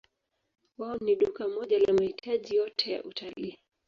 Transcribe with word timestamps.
Wao 0.77 0.97
ni 0.97 1.15
duka 1.15 1.47
moja 1.47 1.79
la 1.79 1.93
mahitaji 1.93 2.55
yote 2.55 2.91
ya 2.91 3.03
utalii. 3.03 3.57